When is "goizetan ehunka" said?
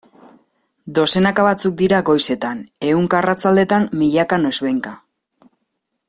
2.07-3.19